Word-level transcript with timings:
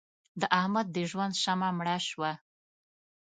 د 0.39 0.41
احمد 0.59 0.87
د 0.95 0.97
ژوند 1.09 1.33
شمع 1.43 1.69
مړه 1.77 1.97
شوه. 2.07 2.31